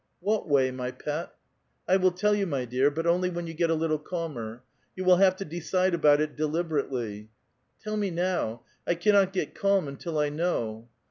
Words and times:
*' 0.15 0.19
What 0.19 0.49
way, 0.49 0.71
my 0.71 0.89
pet 0.89 1.27
[iniluf] 1.27 1.31
?""1 1.87 2.01
will 2.01 2.11
toll 2.11 2.33
you, 2.33 2.47
my 2.47 2.65
dear; 2.65 2.89
but 2.89 3.05
only 3.05 3.29
when 3.29 3.45
you 3.45 3.53
get 3.53 3.69
a 3.69 3.75
little 3.75 3.99
calmer. 3.99 4.63
You 4.95 5.03
will 5.03 5.17
have 5.17 5.35
to 5.35 5.45
decide 5.45 5.93
about 5.93 6.19
it 6.19 6.35
deliberately." 6.35 7.29
'* 7.55 7.83
Tell 7.83 7.97
me 7.97 8.09
now! 8.09 8.61
1 8.85 8.95
cannot 8.95 9.31
get 9.31 9.53
calm 9.53 9.87
until 9.87 10.13
1 10.15 10.35
know." 10.35 10.89